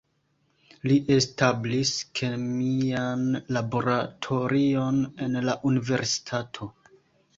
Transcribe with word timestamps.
Li 0.91 0.95
establis 1.15 1.91
kemian 2.21 3.27
laboratorion 3.59 4.99
en 5.27 5.39
la 5.51 5.59
universitato. 5.73 6.71